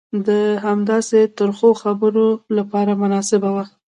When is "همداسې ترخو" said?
0.65-1.69